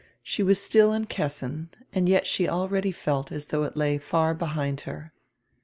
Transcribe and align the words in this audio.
She 0.23 0.41
was 0.41 0.59
still 0.59 0.93
in 0.93 1.05
Kessin, 1.05 1.69
and 1.93 2.09
yet 2.09 2.25
she 2.25 2.49
already 2.49 2.91
felt 2.91 3.31
as 3.31 3.45
though 3.45 3.65
it 3.65 3.77
lay 3.77 3.99
far 3.99 4.33
be 4.33 4.47
hind 4.47 4.81
her. 4.81 5.13